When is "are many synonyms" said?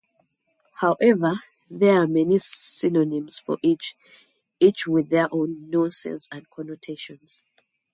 2.01-3.37